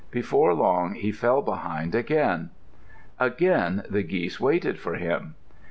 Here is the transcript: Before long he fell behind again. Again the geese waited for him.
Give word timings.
Before 0.09 0.55
long 0.55 0.95
he 0.95 1.11
fell 1.11 1.43
behind 1.43 1.93
again. 1.93 2.49
Again 3.19 3.83
the 3.87 4.01
geese 4.01 4.39
waited 4.39 4.79
for 4.79 4.95
him. 4.95 5.35